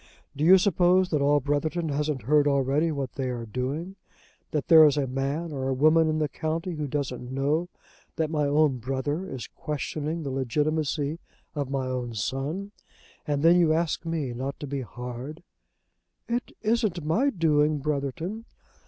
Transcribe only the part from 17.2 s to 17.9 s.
doing,